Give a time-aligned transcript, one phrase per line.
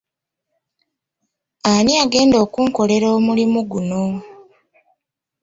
[1.71, 4.03] Ani agenda okunkolerako omulimu guno?